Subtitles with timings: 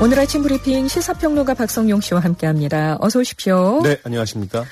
[0.00, 2.98] 오늘 아침 브리핑 시사평론가 박성용 씨와 함께합니다.
[3.00, 3.80] 어서 오십시오.
[3.82, 4.64] 네, 안녕하십니까.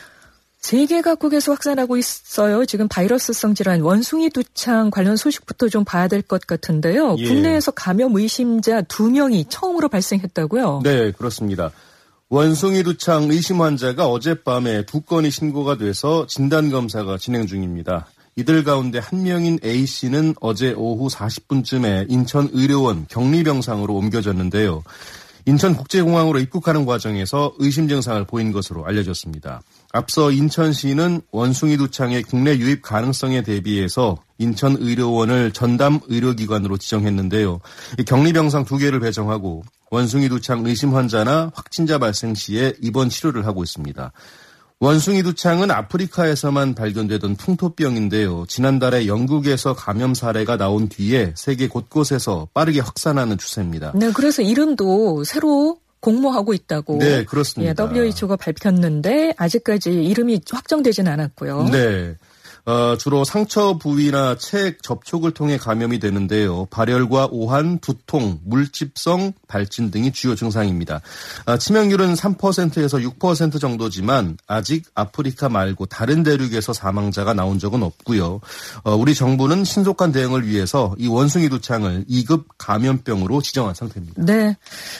[0.60, 2.64] 세계 각국에서 확산하고 있어요.
[2.64, 7.16] 지금 바이러스성 질환 원숭이 두창 관련 소식부터 좀 봐야 될 것 같은데요.
[7.18, 7.28] 예.
[7.28, 10.80] 국내에서 감염 의심자 두 명이 처음으로 발생했다고요?
[10.84, 11.70] 네, 그렇습니다.
[12.28, 18.06] 원숭이 두창 의심 환자가 어젯밤에 두 건이 신고가 돼서 진단 검사가 진행 중입니다.
[18.38, 24.82] 이들 가운데 한 명인 A 씨는 어제 오후 40분쯤에 인천 의료원 격리병상으로 옮겨졌는데요.
[25.46, 29.62] 인천국제공항으로 입국하는 과정에서 의심 증상을 보인 것으로 알려졌습니다.
[29.92, 37.60] 앞서 인천시는 원숭이 두창의 국내 유입 가능성에 대비해서 인천의료원을 전담 의료기관으로 지정했는데요.
[38.06, 44.12] 격리병상 두 개를 배정하고 원숭이 두창 의심 환자나 확진자 발생 시에 입원 치료를 하고 있습니다.
[44.78, 48.44] 원숭이 두창은 아프리카에서만 발견되던 풍토병인데요.
[48.46, 53.92] 지난달에 영국에서 감염 사례가 나온 뒤에 세계 곳곳에서 빠르게 확산하는 추세입니다.
[53.94, 56.98] 네, 그래서 이름도 새로 공모하고 있다고.
[56.98, 57.70] 네, 그렇습니다.
[57.70, 61.70] 예, WHO가 밝혔는데 아직까지 이름이 확정되진 않았고요.
[61.72, 62.14] 네.
[62.66, 66.66] 어, 주로 상처 부위나 책 접촉을 통해 감염이 되는데요.
[66.66, 71.00] 발열과 오한, 두통, 물집성, 발진 등이 주요 증상입니다.
[71.44, 78.40] 아, 치명률은 3%에서 6% 정도지만 아직 아프리카 말고 다른 대륙에서 사망자가 나온 적은 없고요.
[78.82, 84.24] 어, 우리 정부는 신속한 대응을 위해서 이 원숭이 두창을 2급 감염병으로 지정한 상태입니다.
[84.24, 84.56] 네.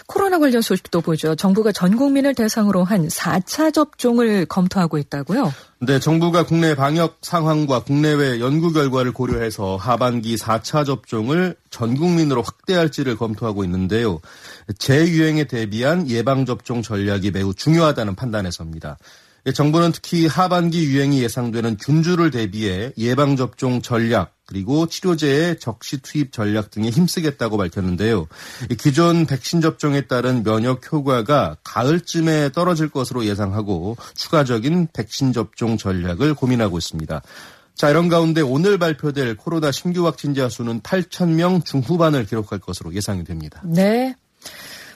[0.06, 1.34] 코로나 관련 소식도 보죠.
[1.34, 5.52] 정부가 전 국민을 대상으로 한 4차 접종을 검토하고 있다고요?
[5.78, 13.16] 네, 정부가 국내 방역 상황과 국내외 연구 결과를 고려해서 하반기 4차 접종을 전 국민으로 확대할지를
[13.16, 14.20] 검토하고 있는데요.
[14.78, 18.96] 재유행에 대비한 예방접종 전략이 매우 중요하다는 판단에서입니다.
[19.44, 26.70] 예, 정부는 특히 하반기 유행이 예상되는 균주를 대비해 예방접종 전략 그리고 치료제의 적시 투입 전략
[26.70, 28.28] 등에 힘쓰겠다고 밝혔는데요.
[28.78, 36.78] 기존 백신 접종에 따른 면역 효과가 가을쯤에 떨어질 것으로 예상하고 추가적인 백신 접종 전략을 고민하고
[36.78, 37.22] 있습니다.
[37.74, 43.24] 자, 이런 가운데 오늘 발표될 코로나 신규 확진자 수는 8천 명 중후반을 기록할 것으로 예상이
[43.24, 43.60] 됩니다.
[43.64, 44.14] 네.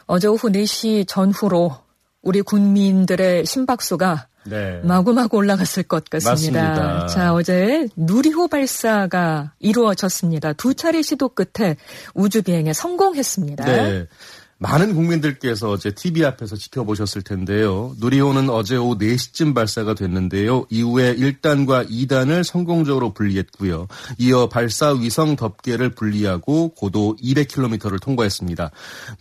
[0.07, 1.77] 어제 오후 4시 전후로
[2.23, 4.81] 우리 국민들의 심박수가 네.
[4.85, 6.63] 마구마구 올라갔을 것 같습니다.
[6.63, 7.07] 맞습니다.
[7.09, 10.55] 자, 어제 누리호 발사가 이루어졌습니다.
[10.55, 11.77] 두 차례 시도 끝에
[12.15, 13.65] 우주 비행에 성공했습니다.
[13.65, 14.07] 네.
[14.63, 17.95] 많은 국민들께서 제 TV 앞에서 지켜보셨을 텐데요.
[17.99, 20.67] 누리호는 어제 오후 4시쯤 발사가 됐는데요.
[20.69, 23.89] 이후에 1단과 2단을 성공적으로 분리했고요.
[24.19, 28.71] 이어 발사 위성 덮개를 분리하고 고도 200km를 통과했습니다.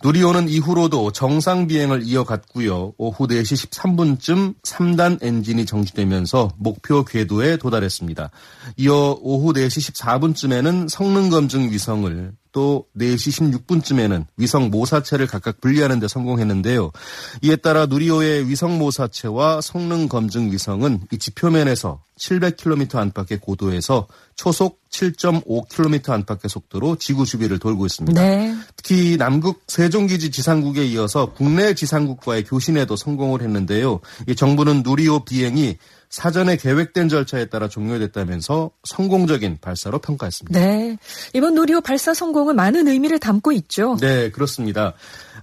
[0.04, 2.92] 누리호는 이후로도 정상 비행을 이어갔고요.
[2.98, 8.30] 오후 4시 13분쯤 3단 엔진이 정지되면서 목표 궤도에 도달했습니다.
[8.76, 16.08] 이어 오후 4시 14분쯤에는 성능 검증 위성을 또 4시 16분쯤에는 위성 모사체를 각각 분리하는 데
[16.08, 16.90] 성공했는데요.
[17.42, 24.06] 이에 따라 누리호의 위성 모사체와 성능 검증 위성은 이 지표면에서 700km 안팎의 고도에서
[24.36, 28.20] 초속 7.5km 안팎의 속도로 지구 주위를 돌고 있습니다.
[28.20, 28.54] 네.
[28.76, 34.00] 특히 남극 세종기지 지상국에 이어서 국내 지상국과의 교신에도 성공을 했는데요.
[34.28, 35.78] 이 정부는 누리호 비행이
[36.10, 40.58] 사전에 계획된 절차에 따라 종료됐다면서 성공적인 발사로 평가했습니다.
[40.58, 40.98] 네.
[41.34, 43.96] 이번 누리호 발사 성공은 많은 의미를 담고 있죠.
[44.00, 44.94] 네, 그렇습니다.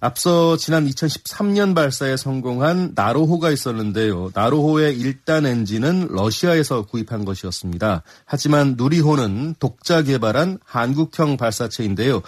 [0.01, 4.31] 앞서 지난 2013년 발사에 성공한 나로호가 있었는데요.
[4.33, 8.03] 나로호의 1단 엔진은 러시아에서 구입한 것이었습니다.
[8.25, 12.21] 하지만 누리호는 독자 개발한 한국형 발사체인데요.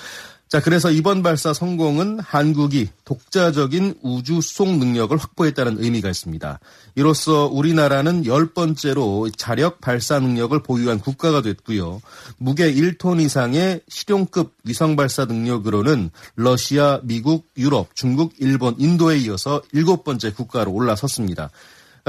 [0.50, 6.60] 자, 그래서 이번 발사 성공은 한국이 독자적인 우주 수송 능력을 확보했다는 의미가 있습니다.
[6.96, 12.02] 이로써 우리나라는 열 번째로 자력 발사 능력을 보유한 국가가 됐고요.
[12.40, 20.04] 무게 1톤 이상의 실용급 위성 발사 능력으로는 러시아, 미국, 유럽, 중국, 일본, 인도에 이어서 일곱
[20.04, 21.52] 번째 국가로 올라섰습니다.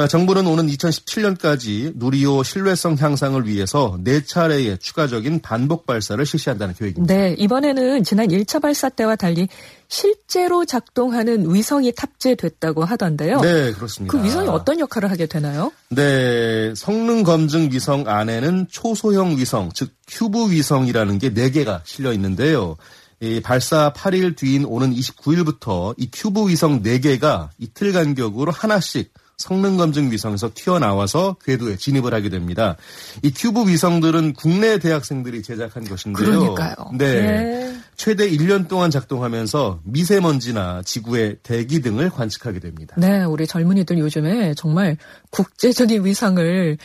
[0.01, 7.15] 아, 정부는 오는 2017년까지 누리호 신뢰성 향상을 위해서 4차례의 추가적인 반복 발사를 실시한다는 계획입니다.
[7.15, 9.47] 네, 이번에는 지난 1차 발사 때와 달리
[9.89, 13.41] 실제로 작동하는 위성이 탑재됐다고 하던데요.
[13.43, 14.17] 네, 그렇습니다.
[14.17, 15.71] 그 위성이 어떤 역할을 하게 되나요?
[15.91, 22.79] 네, 성능 검증 위성 안에는 초소형 위성, 즉 큐브 위성이라는 게 4개가 실려 있는데요.
[23.21, 30.13] 이 발사 8일 뒤인 오는 29일부터 이 큐브 위성 4개가 이틀 간격으로 하나씩 성능 검증
[30.13, 32.77] 위성에서 튀어나와서 궤도에 진입을 하게 됩니다.
[33.23, 36.27] 이 큐브 위성들은 국내 대학생들이 제작한 것인데요.
[36.27, 36.75] 그러니까요.
[36.93, 37.21] 네.
[37.23, 37.77] 네.
[37.97, 42.97] 최대 1년 동안 작동하면서 미세먼지나 지구의 대기 등을 관측하게 됩니다.
[42.99, 44.99] 네, 우리 젊은이들 요즘에 정말
[45.31, 46.77] 국제적인 위상을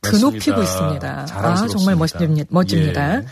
[0.00, 1.26] 드높이고 있습니다.
[1.32, 2.48] 아, 정말 멋집니다.
[2.50, 3.16] 멋집니다.
[3.16, 3.24] 예.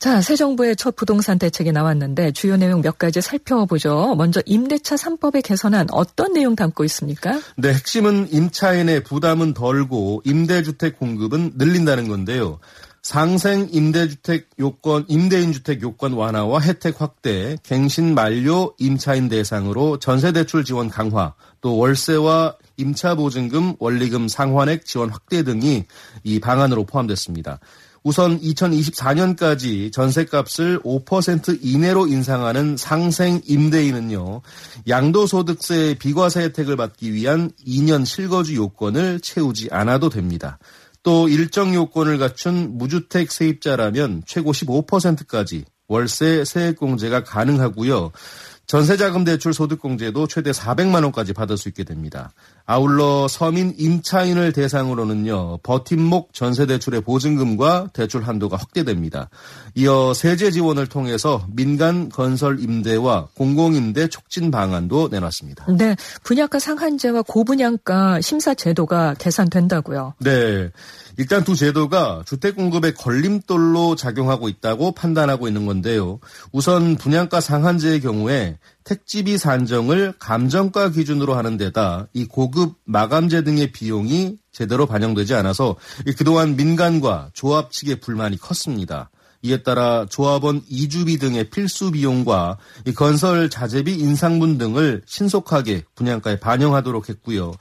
[0.00, 4.14] 자, 새 정부의 첫 부동산 대책이 나왔는데 주요 내용 몇 가지 살펴보죠.
[4.16, 7.38] 먼저 임대차 3법의 개선안 어떤 내용 담고 있습니까?
[7.58, 12.60] 네, 핵심은 임차인의 부담은 덜고 임대주택 공급은 늘린다는 건데요.
[13.02, 20.64] 상생 임대주택 요건, 임대인 주택 요건 완화와 혜택 확대, 갱신 만료 임차인 대상으로 전세 대출
[20.64, 25.84] 지원 강화, 또 월세와 임차 보증금, 원리금 상환액 지원 확대 등이
[26.24, 27.60] 이 방안으로 포함됐습니다.
[28.02, 34.40] 우선 2024년까지 전세값을 5% 이내로 인상하는 상생 임대인은요,
[34.88, 40.58] 양도소득세 비과세 혜택을 받기 위한 2년 실거주 요건을 채우지 않아도 됩니다.
[41.02, 48.12] 또 일정 요건을 갖춘 무주택 세입자라면 최고 15%까지 월세 세액공제가 가능하고요.
[48.70, 52.30] 전세자금 대출 소득공제도 최대 400만 원까지 받을 수 있게 됩니다.
[52.66, 55.58] 아울러 서민 임차인을 대상으로는요.
[55.64, 59.28] 버팀목 전세대출의 보증금과 대출 한도가 확대됩니다.
[59.74, 65.66] 이어 세제 지원을 통해서 민간 건설 임대와 공공임대 촉진 방안도 내놨습니다.
[65.76, 70.14] 네, 분양가 상한제와 고분양가 심사 제도가 개선된다고요.
[70.20, 70.70] 네.
[71.20, 76.18] 일단 두 제도가 주택 공급의 걸림돌로 작용하고 있다고 판단하고 있는 건데요.
[76.50, 84.38] 우선 분양가 상한제의 경우에 택지비 산정을 감정가 기준으로 하는 데다 이 고급 마감재 등의 비용이
[84.50, 85.76] 제대로 반영되지 않아서
[86.16, 89.10] 그동안 민간과 조합 측의 불만이 컸습니다.
[89.42, 92.58] 이에 따라 조합원 이주비 등의 필수 비용과
[92.94, 97.52] 건설 자재비 인상분 등을 신속하게 분양가에 반영하도록 했고요.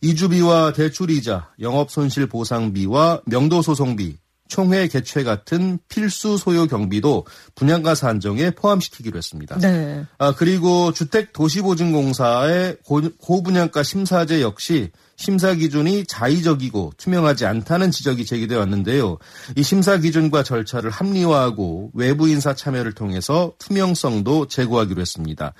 [0.00, 9.58] 이주비와 대출이자, 영업손실 보상비와 명도소송비, 총회 개최 같은 필수 소요 경비도 분양가 산정에 포함시키기로 했습니다.
[9.58, 10.04] 네.
[10.18, 18.58] 아, 그리고 주택 도시보증공사의 고, 고분양가 심사제 역시 심사 기준이 자의적이고 투명하지 않다는 지적이 제기되어
[18.58, 19.18] 왔는데요.
[19.56, 25.54] 이 심사 기준과 절차를 합리화하고 외부 인사 참여를 통해서 투명성도 제고하기로 했습니다.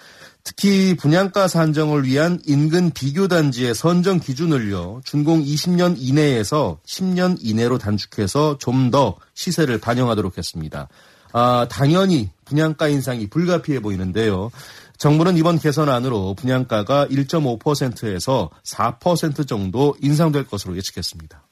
[0.46, 5.00] 특히 분양가 산정을 위한 인근 비교 단지의 선정 기준을요.
[5.04, 10.88] 준공 20년 이내에서 10년 이내로 단축해서 좀 더 시세를 반영하도록 했습니다.
[11.32, 14.50] 아, 당연히 분양가 인상이 불가피해 보이는데요.
[14.98, 21.42] 정부는 이번 개선안으로 분양가가 1.5%에서 4% 정도 인상될 것으로 예측했습니다.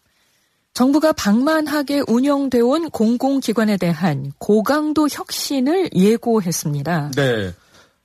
[0.75, 7.11] 정부가 방만하게 운영돼 온 공공기관에 대한 고강도 혁신을 예고했습니다.
[7.15, 7.53] 네.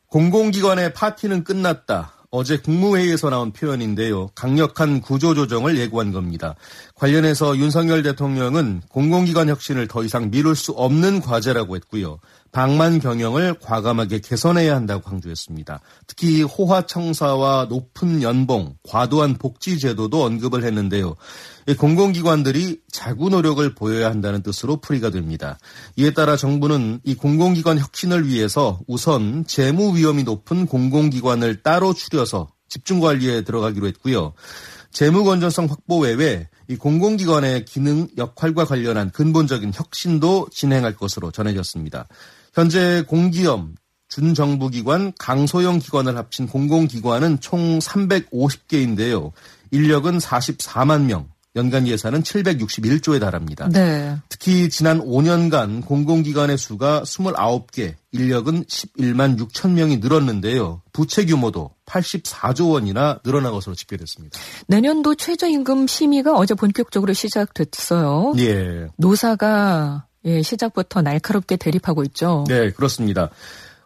[0.07, 2.13] 공공기관의 파티는 끝났다.
[2.29, 4.27] 어제 국무회의에서 나온 표현인데요.
[4.35, 6.55] 강력한 구조조정을 예고한 겁니다.
[6.95, 12.19] 관련해서 윤석열 대통령은 공공기관 혁신을 더 이상 미룰 수 없는 과제라고 했고요.
[12.57, 15.79] 방만 경영을 과감하게 개선해야 한다고 강조했습니다.
[16.07, 21.15] 특히 호화청사와 높은 연봉, 과도한 복지 제도도 언급을 했는데요.
[21.77, 25.59] 공공기관들이 자구 노력을 보여야 한다는 뜻으로 풀이가 됩니다.
[25.97, 32.99] 이에 따라 정부는 이 공공기관 혁신을 위해서 우선 재무 위험이 높은 공공기관을 따로 추려서 집중
[32.99, 34.33] 관리에 들어가기로 했고요.
[34.91, 42.07] 재무 건전성 확보 외에 이 공공기관의 기능 역할과 관련한 근본적인 혁신도 진행할 것으로 전해졌습니다.
[42.57, 43.67] 현재 공기업,
[44.07, 49.31] 준정부기관, 강소형 기관을 합친 공공기관은 총 350개인데요.
[49.69, 53.69] 인력은 44만 명, 연간 예산은 761조에 달합니다.
[53.69, 54.17] 네.
[54.27, 60.81] 특히 지난 5년간 공공기관의 수가 29개, 인력은 11만 6천 명이 늘었는데요.
[60.93, 64.39] 부채 규모도 84조 원이나 늘어난 것으로 집계됐습니다.
[64.65, 68.33] 내년도 최저임금 심의가 어제 본격적으로 시작됐어요.
[68.39, 68.87] 예.
[68.97, 72.43] 노사가 예, 시작부터 날카롭게 대립하고 있죠.
[72.47, 73.29] 네, 그렇습니다.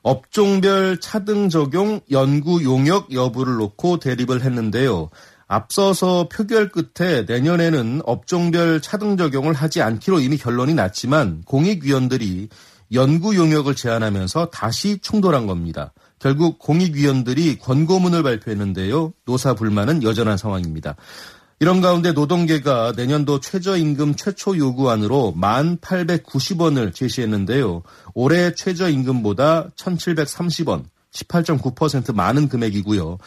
[0.01, 5.09] 업종별 차등 적용 연구 용역 여부를 놓고 대립을 했는데요.
[5.47, 12.49] 앞서서 표결 끝에 내년에는 업종별 차등 적용을 하지 않기로 이미 결론이 났지만 공익위원들이
[12.93, 15.93] 연구 용역을 제안하면서 다시 충돌한 겁니다.
[16.19, 19.13] 결국 공익위원들이 권고문을 발표했는데요.
[19.25, 20.95] 노사 불만은 여전한 상황입니다.
[21.61, 27.83] 이런 가운데 노동계가 내년도 최저임금 최초 요구안으로 1,890원을 제시했는데요.
[28.15, 33.19] 올해 최저임금보다 1,730원, 18.9% 많은 금액이고요.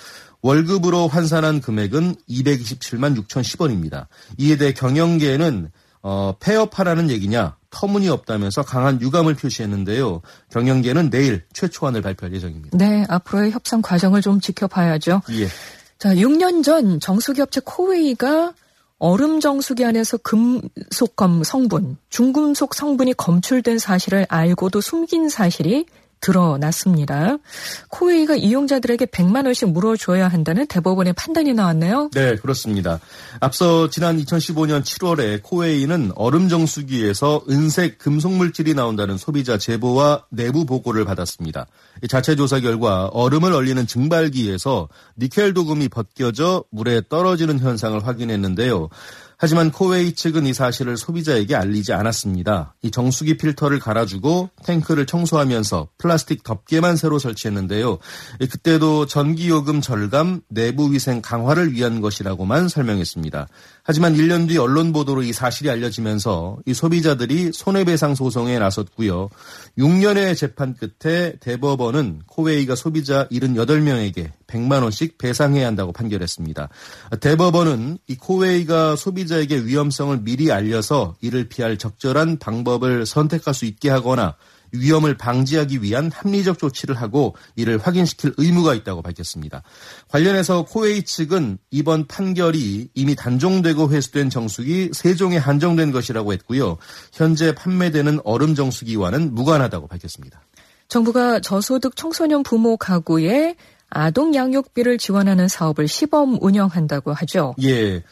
[0.43, 4.09] 월급으로 환산한 금액은 227만 6,010원입니다.
[4.39, 5.71] 이에 대해 경영계는
[6.03, 10.23] 어, 폐업하라는 얘기냐 터무니없다면서 강한 유감을 표시했는데요.
[10.51, 12.77] 경영계는 내일 최초안을 발표할 예정입니다.
[12.77, 15.23] 네, 앞으로의 협상 과정을 좀 지켜봐야죠.
[15.31, 15.47] 예.
[16.05, 18.53] 자, 6년 전 정수기 업체 코웨이가
[18.99, 25.87] 얼음 정수기 안에서 금속검 성분, 중금속 성분이 검출된 사실을 알고도 숨긴 사실이
[26.25, 27.37] 드러났습니다.
[27.91, 32.11] 코웨이가 이용자들에게 100만 원씩 물어줘야 한다는 대법원의 판단이 나왔네요.
[32.15, 32.99] 네, 그렇습니다.
[33.41, 41.05] 앞서 지난 2015년 7월에 코웨이는 얼음 정수기에서 은색 금속 물질이 나온다는 소비자 제보와 내부 보고를
[41.05, 41.67] 받았습니다.
[42.09, 44.89] 자체 조사 결과 얼음을 얼리는 증발기에서
[45.19, 48.89] 니켈 도금이 벗겨져 물에 떨어지는 현상을 확인했는데요.
[49.45, 52.77] 하지만 코웨이 측은 이 사실을 소비자에게 알리지 않았습니다.
[52.81, 57.99] 이 정수기 필터를 갈아주고 탱크를 청소하면서 플라스틱 덮개만 새로 설치했는데요.
[58.51, 63.47] 그때도 전기요금 절감, 내부 위생 강화를 위한 것이라고만 설명했습니다.
[63.83, 69.29] 하지만 1년 뒤 언론 보도로 이 사실이 알려지면서 이 소비자들이 손해배상 소송에 나섰고요.
[69.77, 76.69] 6년의 재판 끝에 대법원은 코웨이가 소비자 78명에게 100만 원씩 배상해야 한다고 판결했습니다.
[77.21, 84.37] 대법원은 이 코웨이가 소비자에게 위험성을 미리 알려서 이를 피할 적절한 방법을 선택할 수 있게 하거나
[84.75, 89.63] 위험을 방지하기 위한 합리적 조치를 하고 이를 확인시킬 의무가 있다고 밝혔습니다.
[90.09, 96.77] 관련해서 코웨이 측은 이번 판결이 이미 단종되고 회수된 정수기 3종에 한정된 것이라고 했고요.
[97.13, 100.43] 현재 판매되는 얼음 정수기와는 무관하다고 밝혔습니다.
[100.89, 103.57] 정부가 저소득 청소년 부모 가구에
[103.95, 107.55] 아동 양육비를 지원하는 사업을 시범 운영한다고 하죠.
[107.63, 108.03] 예.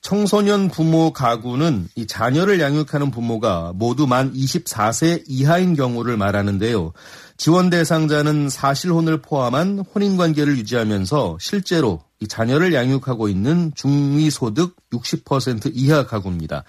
[0.00, 6.92] 청소년 부모 가구는 이 자녀를 양육하는 부모가 모두 만 24세 이하인 경우를 말하는데요.
[7.36, 16.04] 지원 대상자는 사실혼을 포함한 혼인 관계를 유지하면서 실제로 이 자녀를 양육하고 있는 중위소득 60% 이하
[16.04, 16.64] 가구입니다.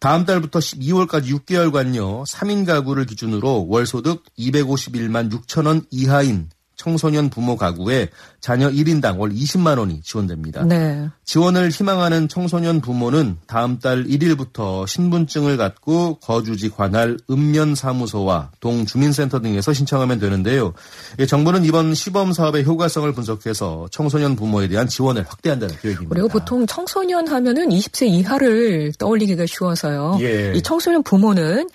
[0.00, 2.26] 다음 달부터 12월까지 6개월간요.
[2.26, 6.48] 3인 가구를 기준으로 월소득 251만 6천 원 이하인
[6.78, 8.08] 청소년 부모 가구에
[8.40, 10.64] 자녀 1인당 월 20만 원이 지원됩니다.
[10.64, 11.08] 네.
[11.24, 19.40] 지원을 희망하는 청소년 부모는 다음 달 1일부터 신분증을 갖고 거주지 관할 읍면 사무소와 동 주민센터
[19.40, 20.72] 등에서 신청하면 되는데요.
[21.28, 26.14] 정부는 이번 시범 사업의 효과성을 분석해서 청소년 부모에 대한 지원을 확대한다는 계획입니다.
[26.14, 30.18] 그리고 보통 청소년 하면은 20세 이하를 떠올리기가 쉬워서요.
[30.20, 30.52] 예.
[30.54, 31.68] 이 청소년 부모는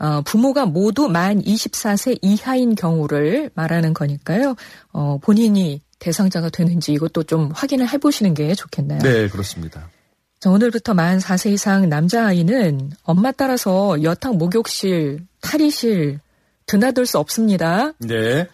[0.00, 4.56] 어, 부모가 모두 만 24세 이하인 경우를 말하는 거니까요.
[4.92, 9.00] 어, 본인이 대상자가 되는지 이것도 좀 확인을 해보시는 게 좋겠네요.
[9.00, 9.90] 네, 그렇습니다.
[10.40, 16.18] 자, 오늘부터 만 4세 이상 남자아이는 엄마 따라서 여탕 목욕실, 탈의실
[16.64, 17.92] 드나들 수 없습니다.
[17.98, 18.48] 네.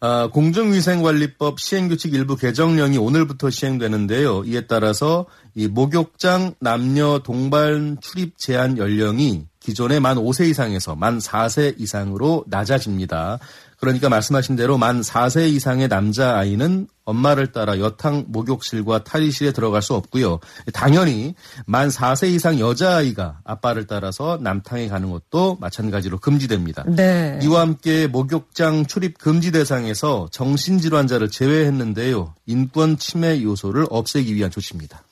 [0.00, 4.44] 아, 공중위생관리법 시행규칙 일부 개정령이 오늘부터 시행되는데요.
[4.44, 11.78] 이에 따라서 이 목욕장 남녀 동반 출입 제한 연령이 기존의 만 5세 이상에서 만 4세
[11.78, 13.38] 이상으로 낮아집니다.
[13.78, 20.38] 그러니까 말씀하신 대로 만 4세 이상의 남자아이는 엄마를 따라 여탕 목욕실과 탈의실에 들어갈 수 없고요.
[20.72, 21.34] 당연히
[21.66, 26.84] 만 4세 이상 여자아이가 아빠를 따라서 남탕에 가는 것도 마찬가지로 금지됩니다.
[26.88, 27.38] 네.
[27.42, 32.34] 이와 함께 목욕장 출입 금지 대상에서 정신질환자를 제외했는데요.
[32.46, 35.02] 인권 침해 요소를 없애기 위한 조치입니다.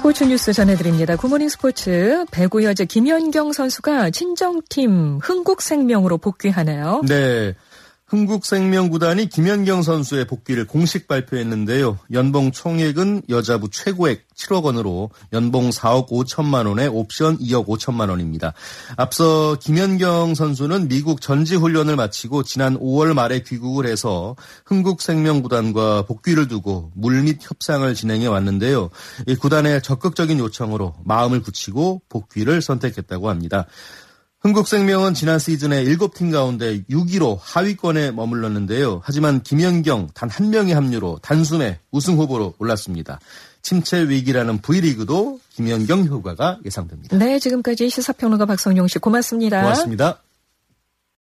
[0.00, 1.14] 스포츠 뉴스 전해드립니다.
[1.14, 7.02] 굿모닝 스포츠 배구 여제 김연경 선수가 친정팀 흥국생명으로 복귀하네요.
[7.06, 7.54] 네.
[8.10, 11.96] 흥국생명구단이 김연경 선수의 복귀를 공식 발표했는데요.
[12.12, 18.52] 연봉 총액은 여자부 최고액 7억 원으로 연봉 4억 5천만 원에 옵션 2억 5천만 원입니다.
[18.96, 24.34] 앞서 김연경 선수는 미국 전지 훈련을 마치고 지난 5월 말에 귀국을 해서
[24.66, 28.90] 흥국생명구단과 복귀를 두고 물밑 협상을 진행해 왔는데요.
[29.28, 33.66] 이 구단의 적극적인 요청으로 마음을 굳히고 복귀를 선택했다고 합니다.
[34.40, 39.02] 흥국생명은 지난 시즌에 7팀 가운데 6위로 하위권에 머물렀는데요.
[39.04, 43.20] 하지만 김연경 단 한 명의 합류로 단숨에 우승 후보로 올랐습니다.
[43.62, 47.18] 침체 위기라는 V리그도 김연경 효과가 예상됩니다.
[47.18, 49.60] 네, 지금까지 시사평론가 박성용 씨 고맙습니다.
[49.60, 50.22] 고맙습니다.